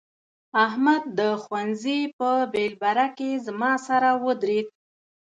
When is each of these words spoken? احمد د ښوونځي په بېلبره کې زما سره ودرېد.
احمد 0.65 1.03
د 1.19 1.21
ښوونځي 1.41 1.99
په 2.17 2.29
بېلبره 2.53 3.07
کې 3.17 3.31
زما 3.45 3.71
سره 3.87 4.09
ودرېد. 4.25 4.67